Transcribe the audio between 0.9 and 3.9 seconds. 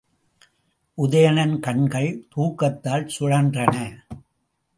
உதயணன் கண்கள் தூக்கத்தால் சுழன்றன.